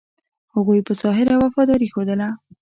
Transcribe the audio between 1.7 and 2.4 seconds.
ښودله.